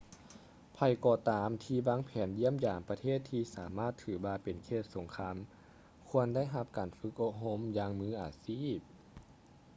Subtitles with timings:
[0.75, 5.35] ໃຜກໍຕາມທີ່ວາງແຜນຢ້ຽມຢາມປະເທດທີ່ສາມາດຖືວ່າເປັນເຂດສົງຄາມ
[6.09, 8.79] ຄວນໄດ້ຮັບການຝຶກອົບຮົມຢ່າງມືອາຊີບ